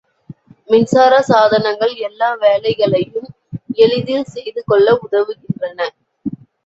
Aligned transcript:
மின்சார 0.69 1.13
சாதனங்கள் 1.27 1.93
எல்லா 2.07 2.29
வேலைகளையும் 2.35 3.29
எளிதில் 3.77 4.27
செய்துகொள்ள 4.33 4.97
உதவுகின்றன. 5.03 5.79